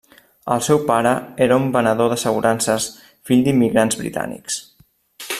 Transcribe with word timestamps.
El 0.53 0.61
seu 0.67 0.79
pare 0.91 1.11
era 1.47 1.59
un 1.63 1.67
venedor 1.75 2.09
d’assegurances 2.13 2.87
fill 3.29 3.45
d’immigrants 3.49 3.99
britànics. 4.03 4.57